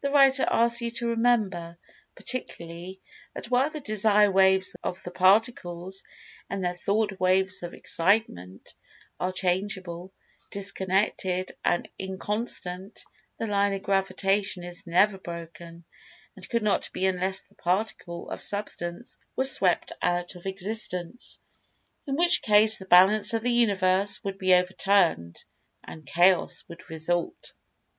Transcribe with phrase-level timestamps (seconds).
[0.00, 1.76] The writer asks you to remember,
[2.14, 2.98] particularly,
[3.34, 10.14] that while the Desire waves of the Particles,—and their Thought waves of Excitement—are changeable,
[10.50, 13.04] disconnected, and inconstant;
[13.36, 15.84] the Line of Gravitation is never broken,
[16.34, 21.38] and could not be unless the Particle of Substance was swept out of existence,
[22.06, 25.44] in which case the balance of the Universe would be overturned,
[25.84, 27.52] and chaos would result.